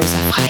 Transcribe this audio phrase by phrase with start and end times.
[0.00, 0.49] Losa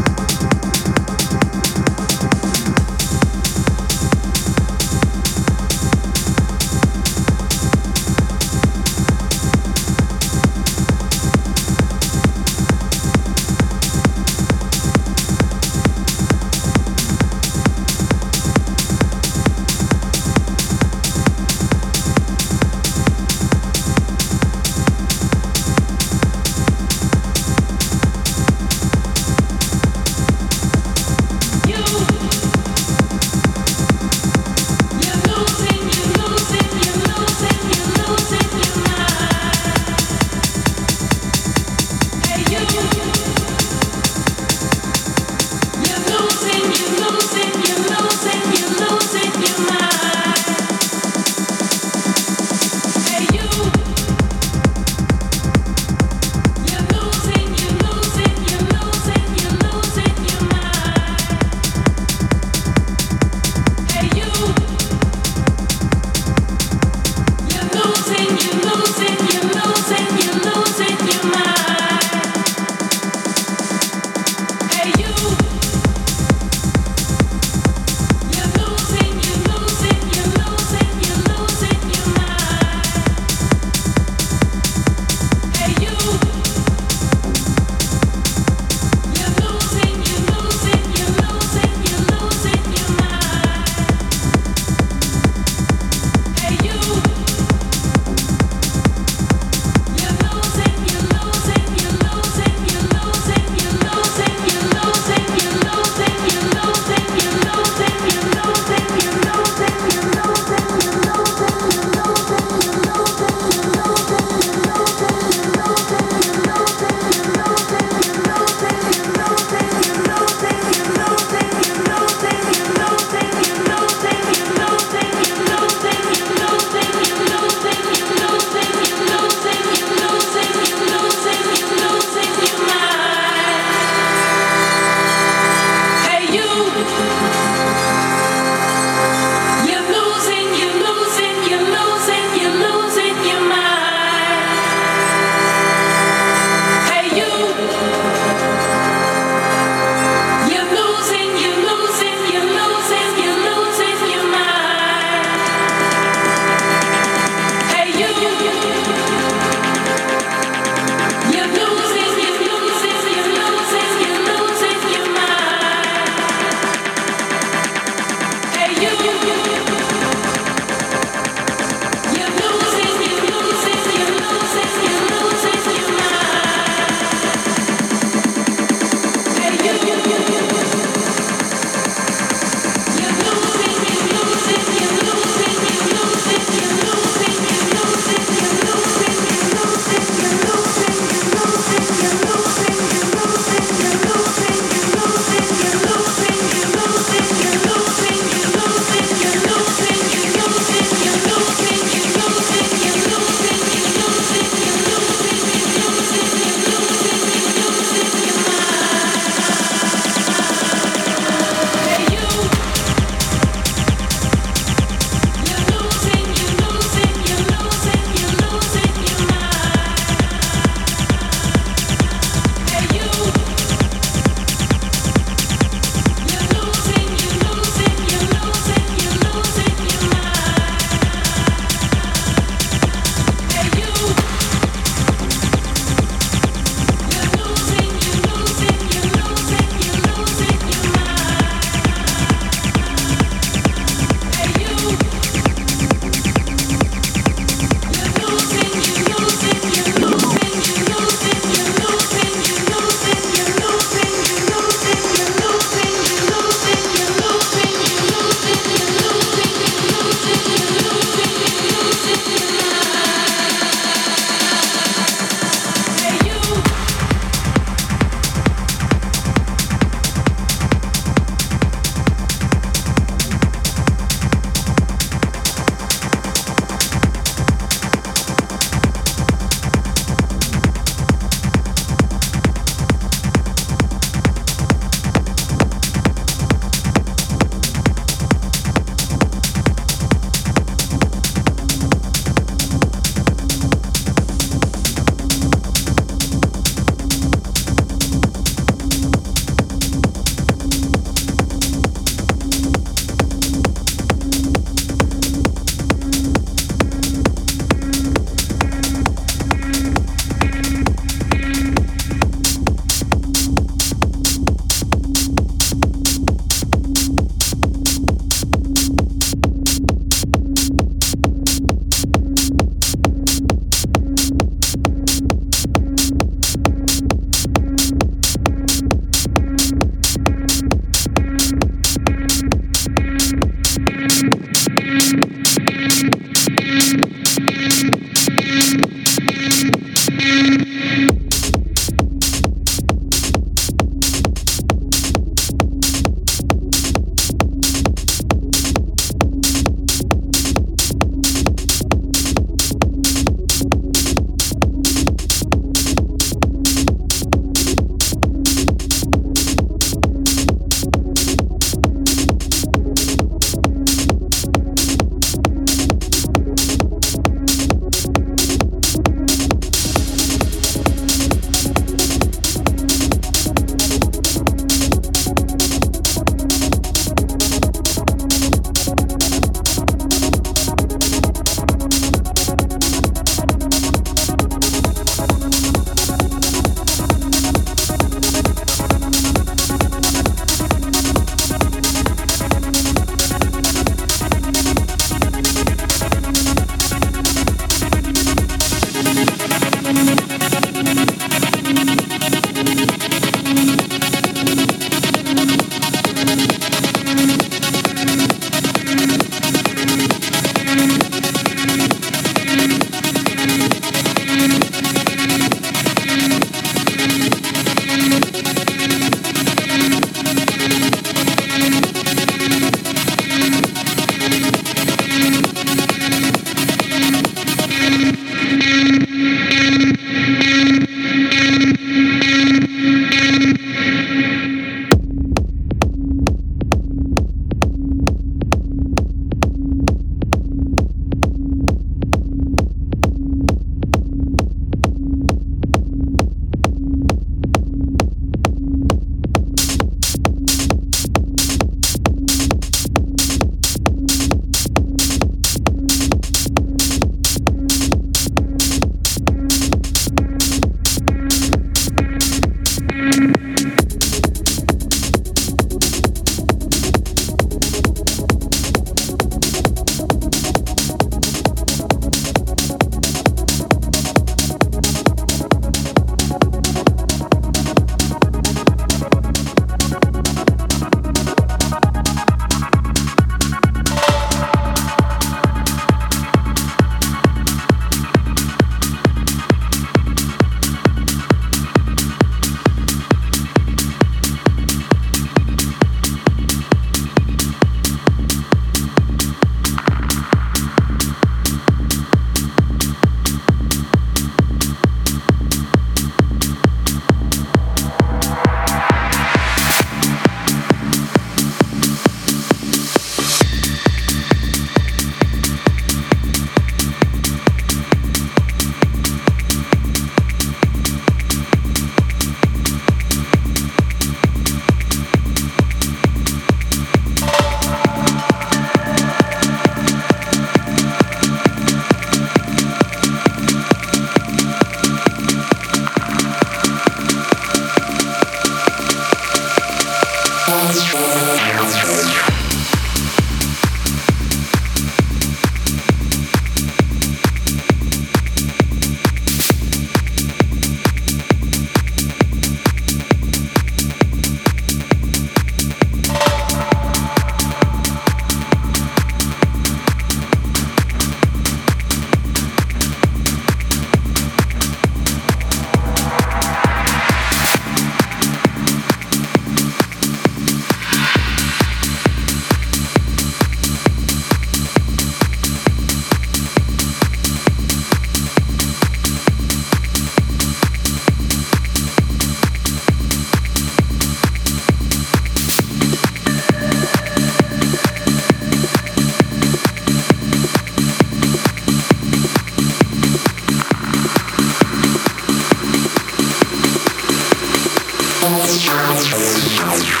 [598.71, 600.00] Outro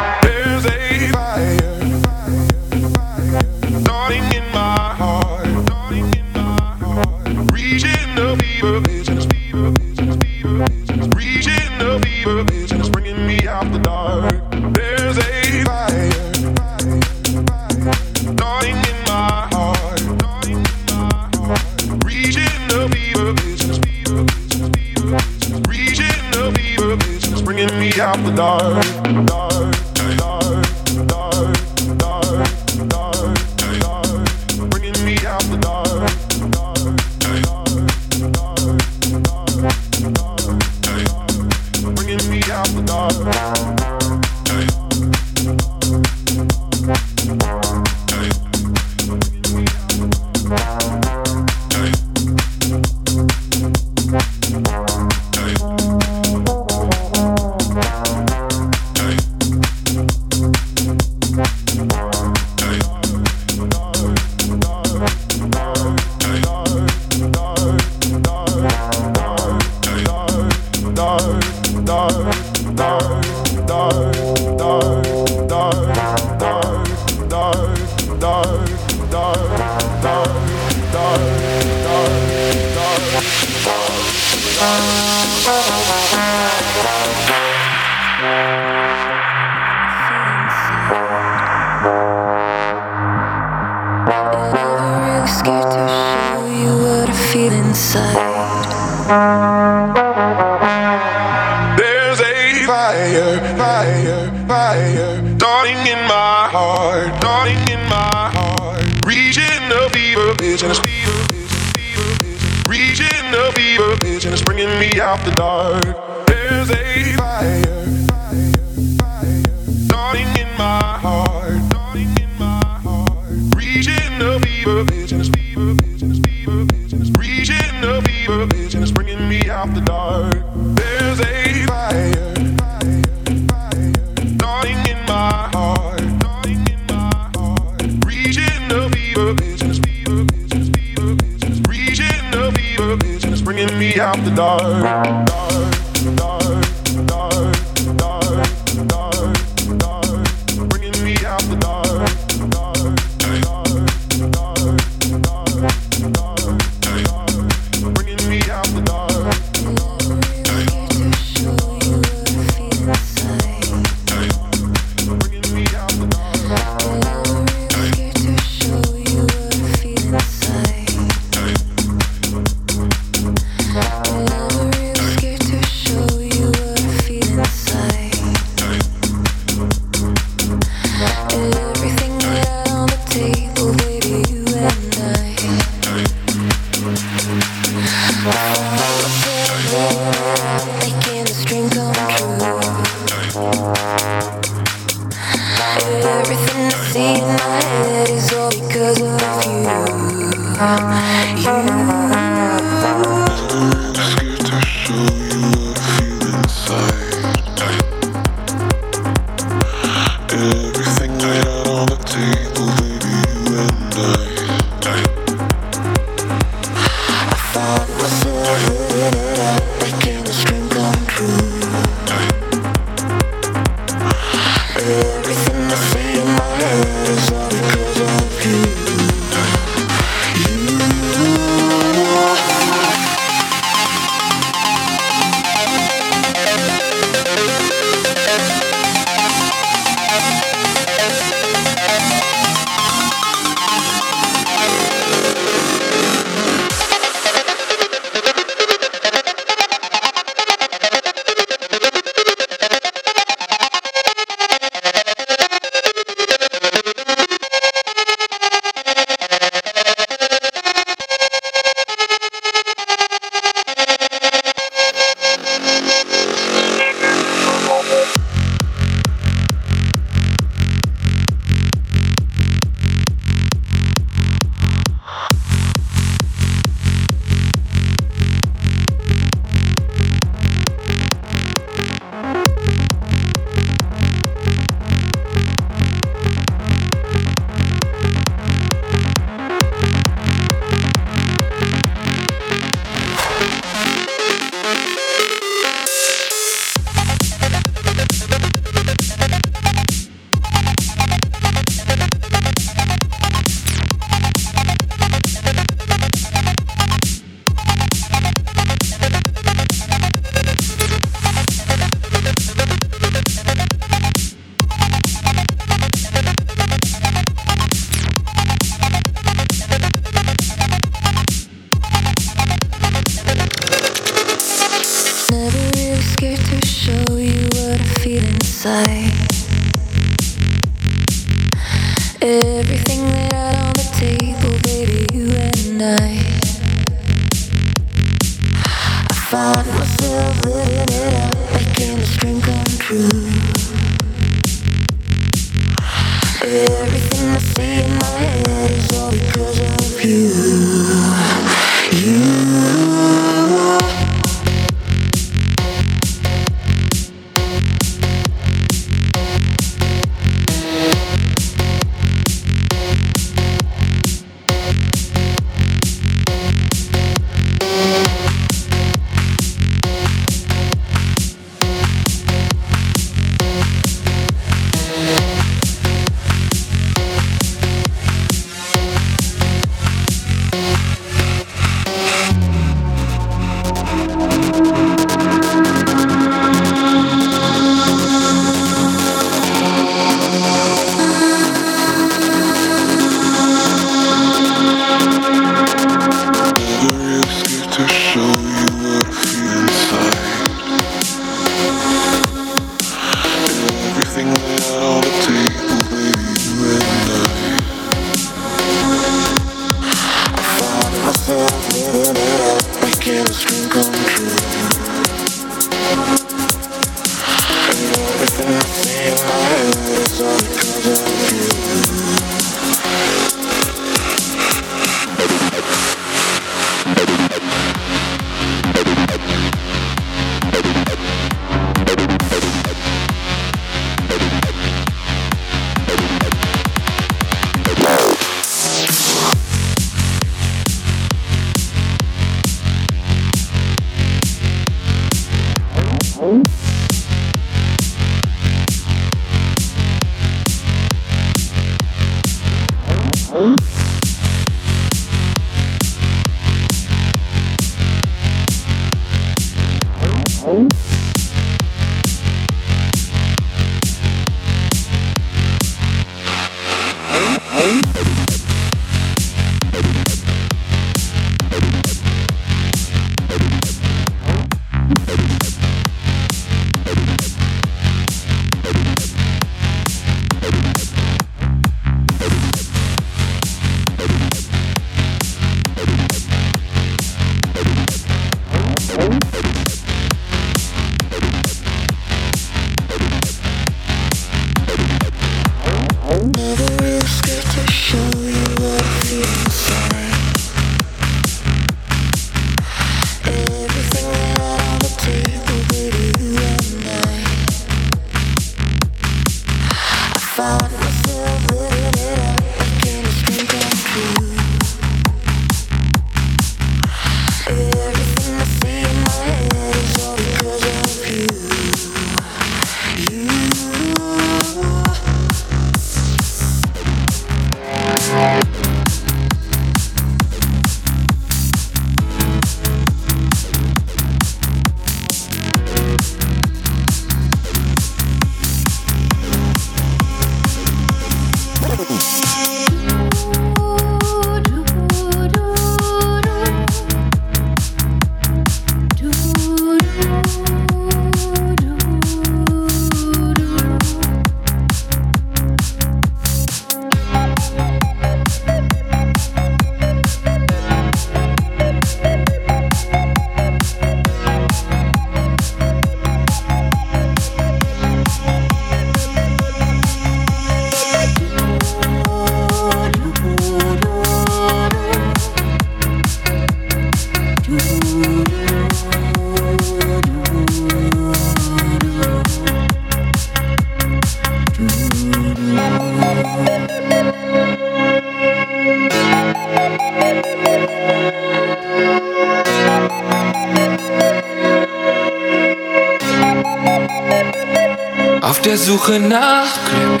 [598.88, 600.00] Suche nach Glück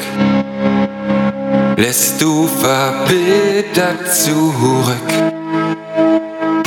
[1.76, 5.10] lässt du verbittert zurück,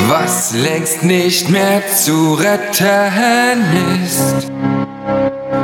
[0.08, 3.64] was längst nicht mehr zu retten
[4.04, 4.52] ist.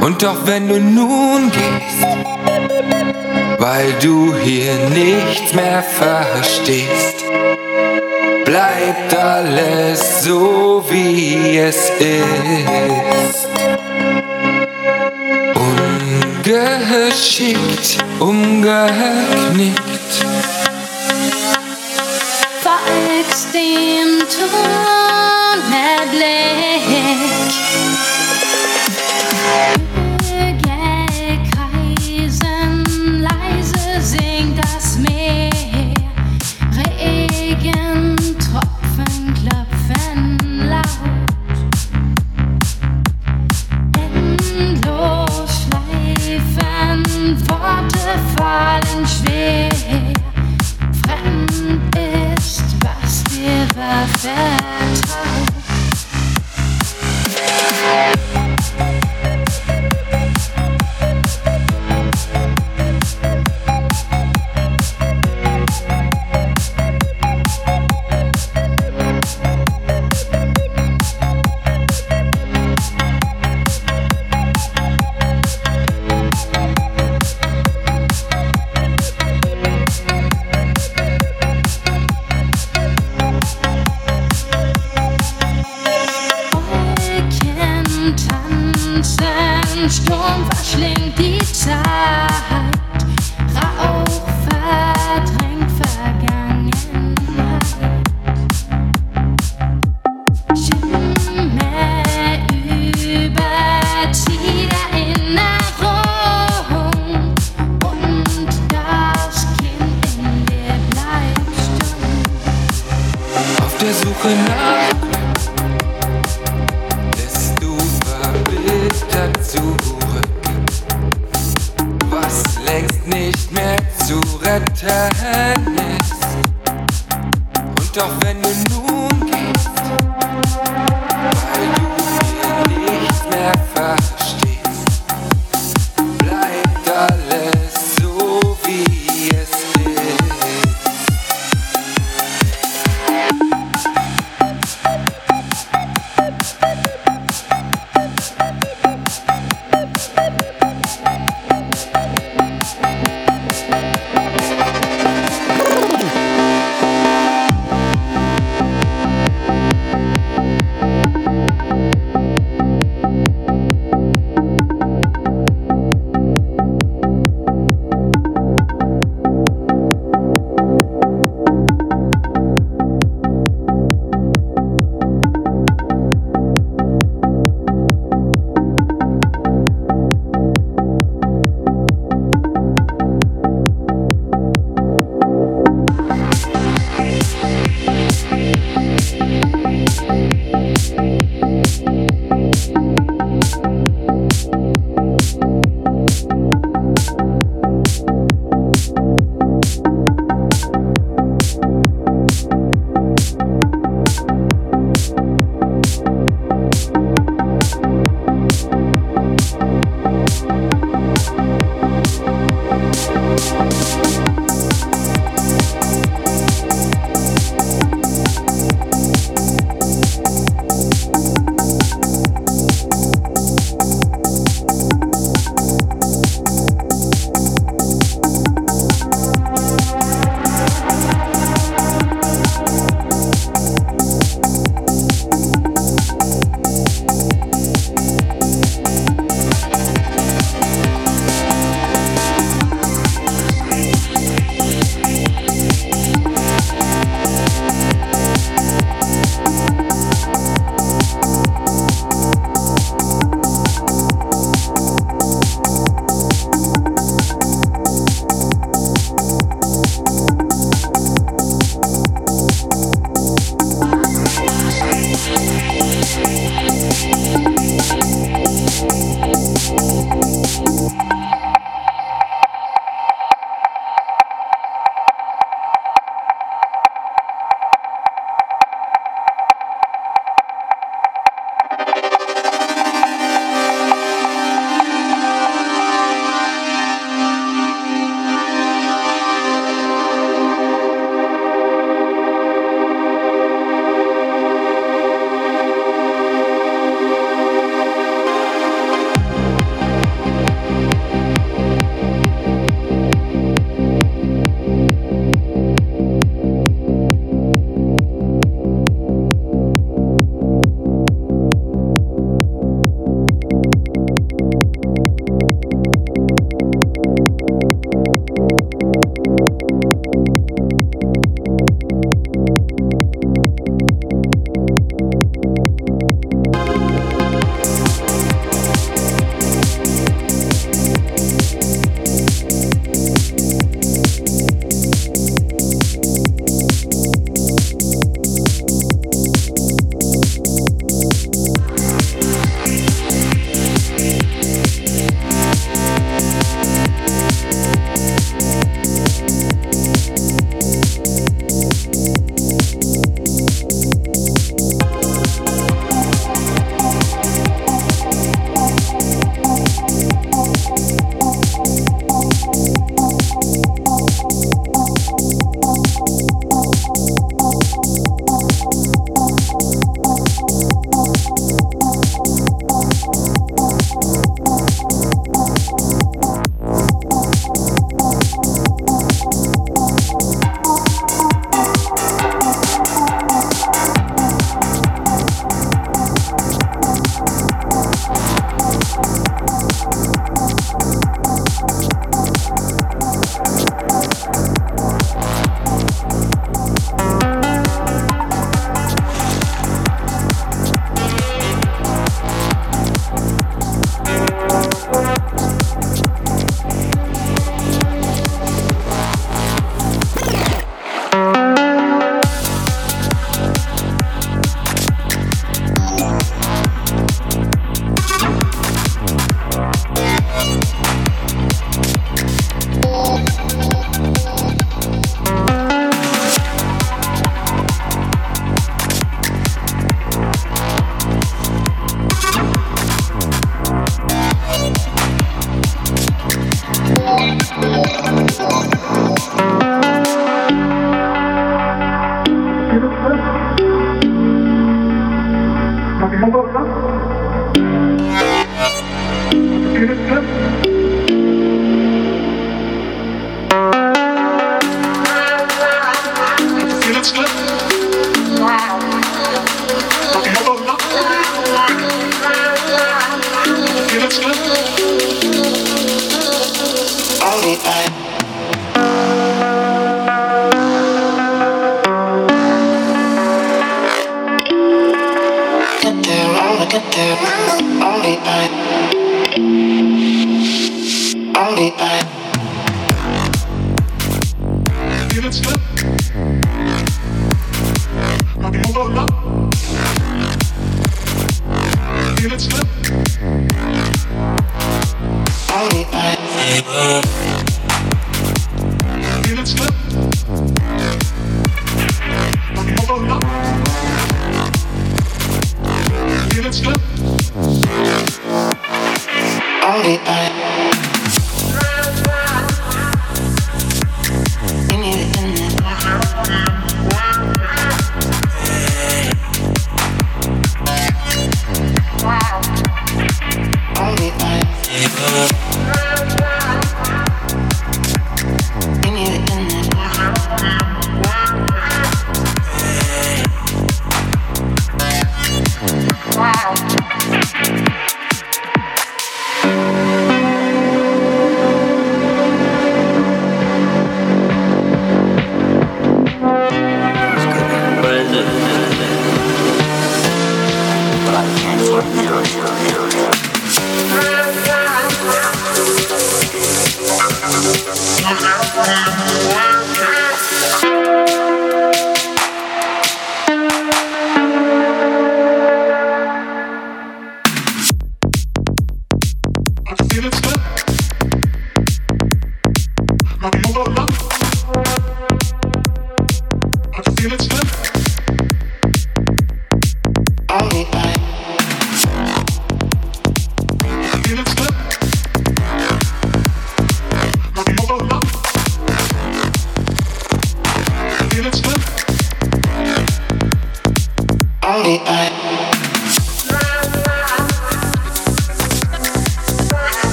[0.00, 2.08] Und doch wenn du nun gehst,
[3.58, 7.24] weil du hier nichts mehr verstehst,
[8.44, 13.59] bleibt alles so, wie es ist.
[16.90, 19.80] geschickt umgeknickt.
[22.62, 24.89] Verext den Tod.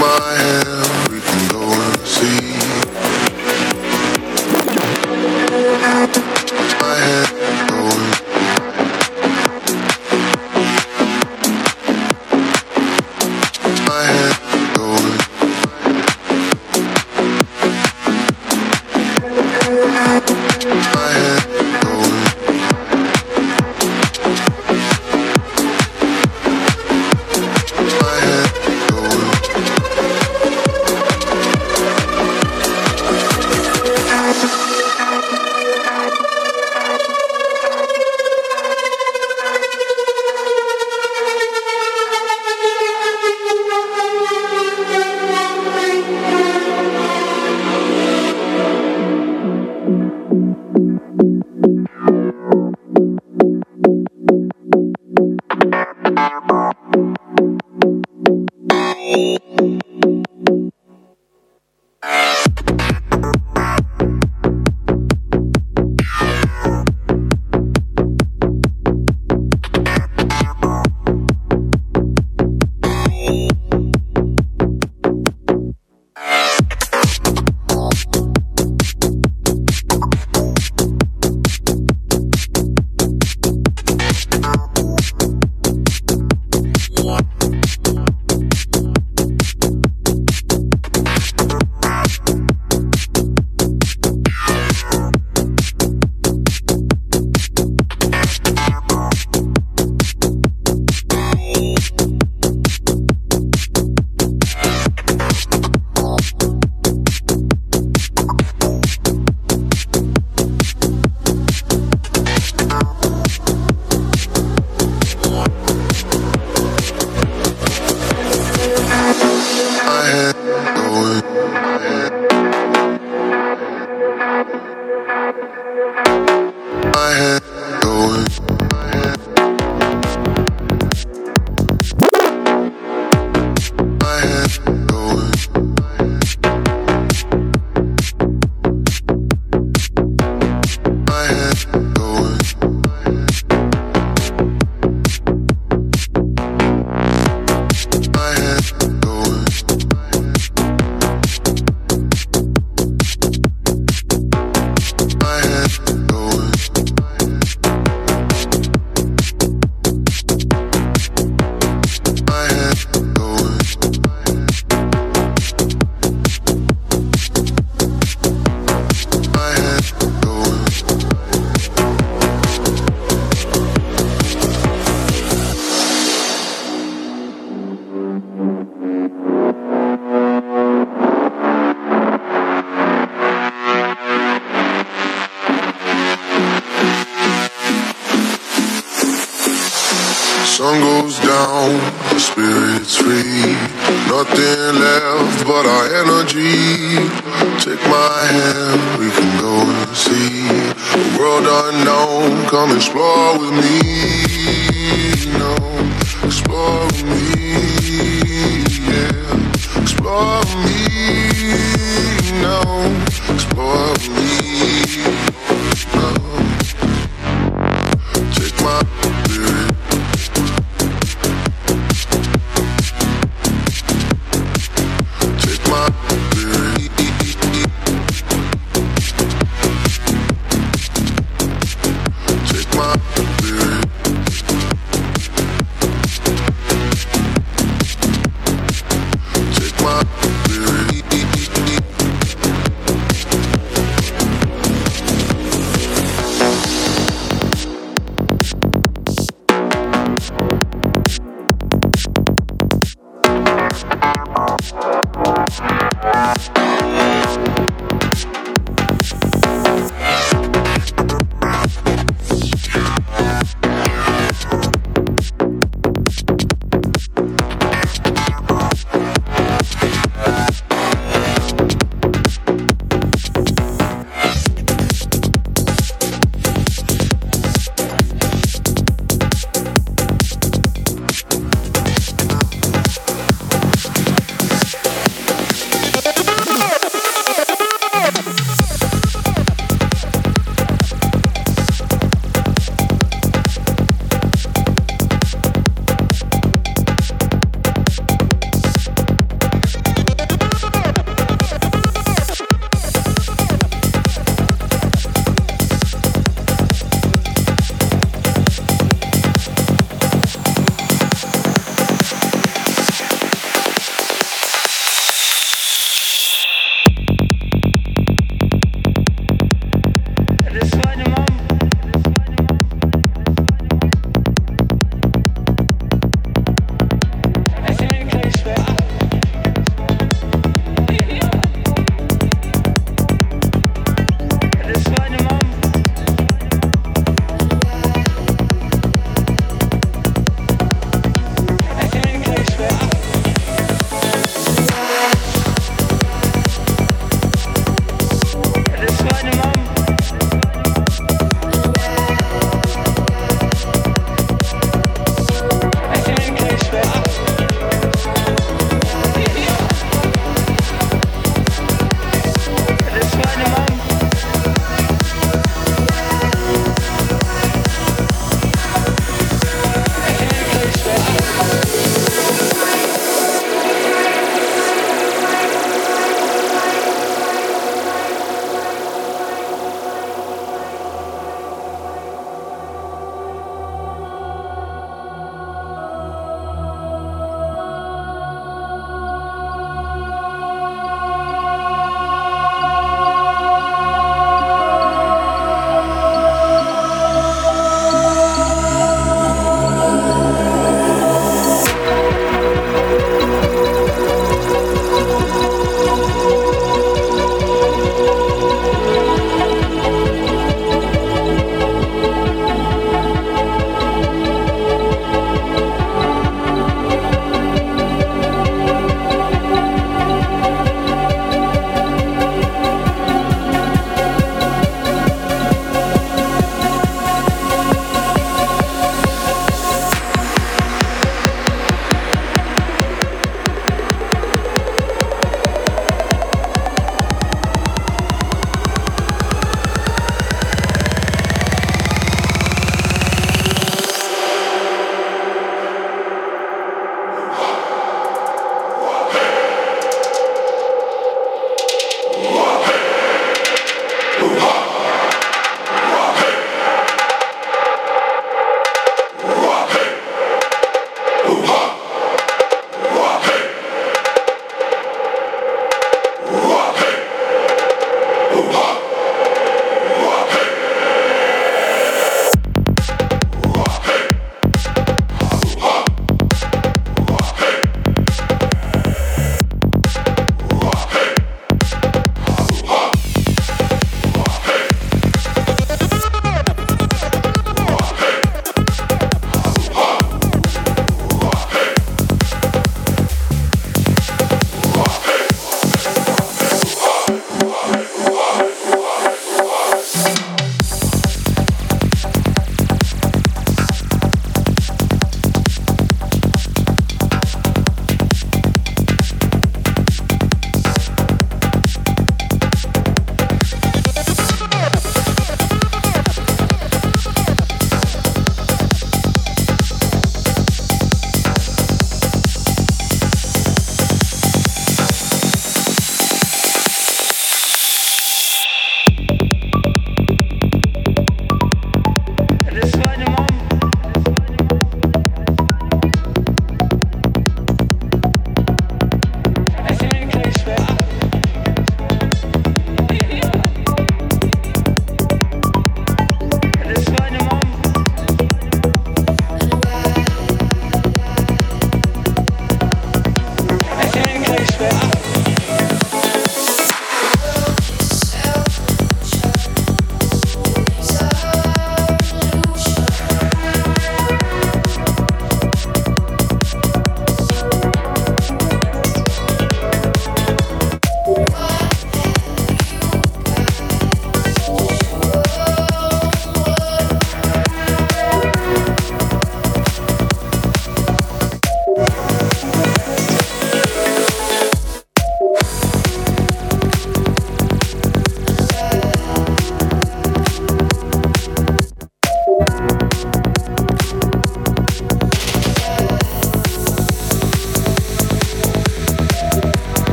[0.00, 0.77] my hand.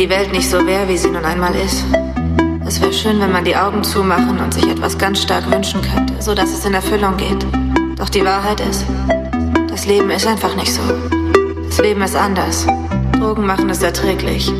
[0.00, 1.84] Die Welt nicht so wäre, wie sie nun einmal ist.
[2.66, 6.14] Es wäre schön, wenn man die Augen zumachen und sich etwas ganz stark wünschen könnte,
[6.22, 7.44] so dass es in Erfüllung geht.
[7.98, 8.86] Doch die Wahrheit ist,
[9.68, 10.80] das Leben ist einfach nicht so.
[11.66, 12.66] Das Leben ist anders.
[13.12, 14.50] Drogen machen es erträglich.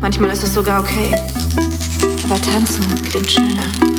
[0.00, 1.12] Manchmal ist es sogar okay.
[2.24, 3.95] Aber tanzen klingt schöner.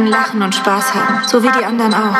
[0.00, 2.16] Lachen und Spaß haben, so wie die anderen auch.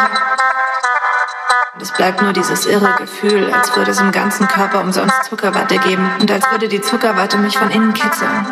[1.74, 5.78] Und es bleibt nur dieses irre Gefühl, als würde es im ganzen Körper umsonst Zuckerwatte
[5.78, 8.46] geben und als würde die Zuckerwatte mich von innen kitzeln.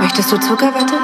[0.00, 0.94] Möchtest du Zuckerwatte?